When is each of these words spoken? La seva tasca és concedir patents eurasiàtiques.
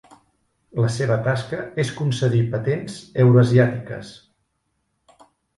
La 0.83 0.87
seva 0.93 1.17
tasca 1.27 1.59
és 1.83 1.91
concedir 1.99 2.41
patents 2.55 2.97
eurasiàtiques. 3.25 4.11